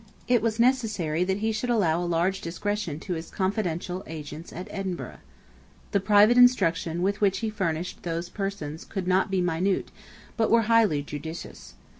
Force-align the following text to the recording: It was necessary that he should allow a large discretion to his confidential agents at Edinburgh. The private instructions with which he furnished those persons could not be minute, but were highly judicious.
It 0.27 0.41
was 0.41 0.59
necessary 0.59 1.23
that 1.25 1.41
he 1.41 1.51
should 1.51 1.69
allow 1.69 2.03
a 2.03 2.09
large 2.09 2.41
discretion 2.41 2.99
to 3.01 3.13
his 3.13 3.29
confidential 3.29 4.03
agents 4.07 4.51
at 4.51 4.67
Edinburgh. 4.71 5.19
The 5.91 5.99
private 5.99 6.39
instructions 6.39 7.01
with 7.01 7.21
which 7.21 7.37
he 7.45 7.51
furnished 7.51 8.01
those 8.01 8.27
persons 8.27 8.83
could 8.83 9.07
not 9.07 9.29
be 9.29 9.41
minute, 9.41 9.91
but 10.37 10.49
were 10.49 10.63
highly 10.63 11.03
judicious. 11.03 11.75